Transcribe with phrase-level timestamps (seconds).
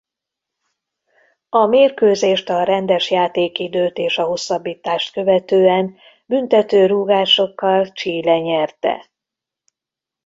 [1.49, 9.09] A mérkőzést a rendes játékidőt és a hosszabbítást követően büntetőrúgásokkal Chile nyerte.